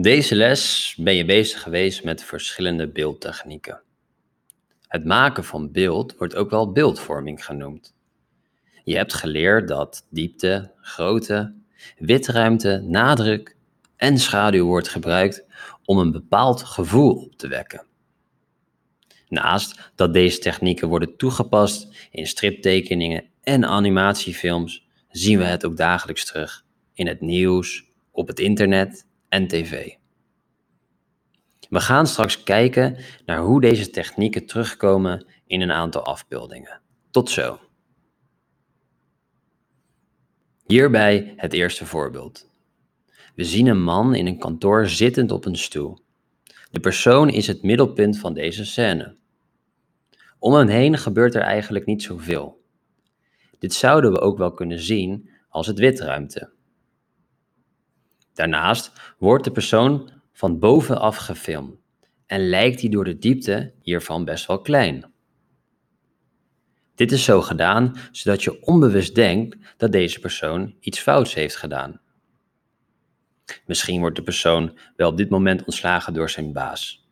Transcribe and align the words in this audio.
Deze 0.00 0.34
les 0.34 0.94
ben 0.98 1.14
je 1.14 1.24
bezig 1.24 1.62
geweest 1.62 2.04
met 2.04 2.24
verschillende 2.24 2.88
beeldtechnieken. 2.88 3.82
Het 4.88 5.04
maken 5.04 5.44
van 5.44 5.72
beeld 5.72 6.16
wordt 6.16 6.34
ook 6.34 6.50
wel 6.50 6.72
beeldvorming 6.72 7.44
genoemd. 7.44 7.94
Je 8.84 8.96
hebt 8.96 9.14
geleerd 9.14 9.68
dat 9.68 10.06
diepte, 10.10 10.72
grootte, 10.80 11.54
witruimte, 11.98 12.84
nadruk 12.86 13.56
en 13.96 14.18
schaduw 14.18 14.66
wordt 14.66 14.88
gebruikt 14.88 15.44
om 15.84 15.98
een 15.98 16.12
bepaald 16.12 16.62
gevoel 16.62 17.14
op 17.14 17.36
te 17.36 17.48
wekken. 17.48 17.86
Naast 19.28 19.90
dat 19.94 20.12
deze 20.12 20.38
technieken 20.38 20.88
worden 20.88 21.16
toegepast 21.16 22.08
in 22.10 22.26
striptekeningen 22.26 23.24
en 23.42 23.64
animatiefilms, 23.64 24.86
zien 25.10 25.38
we 25.38 25.44
het 25.44 25.64
ook 25.64 25.76
dagelijks 25.76 26.24
terug 26.24 26.64
in 26.92 27.06
het 27.06 27.20
nieuws, 27.20 27.84
op 28.10 28.28
het 28.28 28.38
internet 28.38 29.08
en 29.30 29.46
tv. 29.46 29.94
We 31.68 31.80
gaan 31.80 32.06
straks 32.06 32.42
kijken 32.42 32.96
naar 33.26 33.38
hoe 33.38 33.60
deze 33.60 33.90
technieken 33.90 34.46
terugkomen 34.46 35.26
in 35.46 35.60
een 35.60 35.72
aantal 35.72 36.04
afbeeldingen. 36.04 36.80
Tot 37.10 37.30
zo. 37.30 37.58
Hierbij 40.66 41.34
het 41.36 41.52
eerste 41.52 41.86
voorbeeld. 41.86 42.50
We 43.34 43.44
zien 43.44 43.66
een 43.66 43.82
man 43.82 44.14
in 44.14 44.26
een 44.26 44.38
kantoor 44.38 44.88
zittend 44.88 45.30
op 45.30 45.44
een 45.44 45.56
stoel. 45.56 45.98
De 46.70 46.80
persoon 46.80 47.28
is 47.28 47.46
het 47.46 47.62
middelpunt 47.62 48.18
van 48.18 48.34
deze 48.34 48.64
scène. 48.64 49.16
Om 50.38 50.54
hem 50.54 50.68
heen 50.68 50.98
gebeurt 50.98 51.34
er 51.34 51.42
eigenlijk 51.42 51.86
niet 51.86 52.02
zoveel. 52.02 52.60
Dit 53.58 53.74
zouden 53.74 54.12
we 54.12 54.20
ook 54.20 54.38
wel 54.38 54.52
kunnen 54.52 54.78
zien 54.78 55.30
als 55.48 55.66
het 55.66 55.78
witruimte. 55.78 56.50
Daarnaast 58.40 58.92
wordt 59.18 59.44
de 59.44 59.50
persoon 59.50 60.10
van 60.32 60.58
bovenaf 60.58 61.16
gefilmd 61.16 61.78
en 62.26 62.48
lijkt 62.48 62.80
die 62.80 62.90
door 62.90 63.04
de 63.04 63.18
diepte 63.18 63.72
hiervan 63.82 64.24
best 64.24 64.46
wel 64.46 64.60
klein. 64.60 65.12
Dit 66.94 67.12
is 67.12 67.24
zo 67.24 67.42
gedaan 67.42 67.96
zodat 68.10 68.42
je 68.42 68.62
onbewust 68.62 69.14
denkt 69.14 69.56
dat 69.76 69.92
deze 69.92 70.20
persoon 70.20 70.74
iets 70.80 70.98
fouts 70.98 71.34
heeft 71.34 71.56
gedaan. 71.56 72.00
Misschien 73.66 74.00
wordt 74.00 74.16
de 74.16 74.22
persoon 74.22 74.78
wel 74.96 75.10
op 75.10 75.16
dit 75.16 75.30
moment 75.30 75.64
ontslagen 75.64 76.14
door 76.14 76.30
zijn 76.30 76.52
baas. 76.52 77.08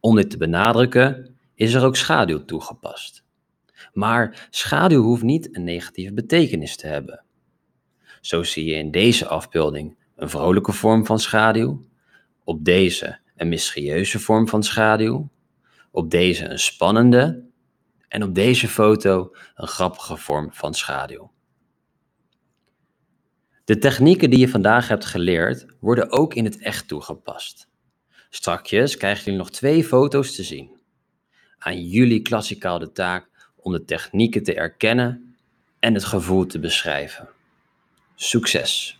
Om 0.00 0.16
dit 0.16 0.30
te 0.30 0.36
benadrukken 0.36 1.36
is 1.54 1.74
er 1.74 1.84
ook 1.84 1.96
schaduw 1.96 2.44
toegepast. 2.44 3.24
Maar 3.92 4.48
schaduw 4.50 5.02
hoeft 5.02 5.22
niet 5.22 5.56
een 5.56 5.64
negatieve 5.64 6.12
betekenis 6.12 6.76
te 6.76 6.86
hebben. 6.86 7.24
Zo 8.20 8.42
zie 8.42 8.64
je 8.64 8.74
in 8.74 8.90
deze 8.90 9.26
afbeelding 9.26 10.04
een 10.16 10.30
vrolijke 10.30 10.72
vorm 10.72 11.06
van 11.06 11.18
schaduw, 11.18 11.86
op 12.44 12.64
deze 12.64 13.18
een 13.36 13.48
mysterieuze 13.48 14.18
vorm 14.18 14.48
van 14.48 14.62
schaduw, 14.62 15.28
op 15.90 16.10
deze 16.10 16.44
een 16.44 16.58
spannende 16.58 17.44
en 18.08 18.22
op 18.22 18.34
deze 18.34 18.68
foto 18.68 19.34
een 19.54 19.68
grappige 19.68 20.16
vorm 20.16 20.52
van 20.52 20.74
schaduw. 20.74 21.30
De 23.64 23.78
technieken 23.78 24.30
die 24.30 24.38
je 24.38 24.48
vandaag 24.48 24.88
hebt 24.88 25.04
geleerd 25.04 25.66
worden 25.80 26.10
ook 26.10 26.34
in 26.34 26.44
het 26.44 26.58
echt 26.58 26.88
toegepast. 26.88 27.68
Strakjes 28.30 28.96
krijgen 28.96 29.24
jullie 29.24 29.38
nog 29.38 29.50
twee 29.50 29.84
foto's 29.84 30.34
te 30.34 30.42
zien. 30.42 30.76
Aan 31.58 31.82
jullie 31.84 32.22
klassikaal 32.22 32.78
de 32.78 32.92
taak 32.92 33.52
om 33.56 33.72
de 33.72 33.84
technieken 33.84 34.42
te 34.42 34.54
erkennen 34.54 35.36
en 35.78 35.94
het 35.94 36.04
gevoel 36.04 36.46
te 36.46 36.58
beschrijven. 36.58 37.28
Succes! 38.14 38.95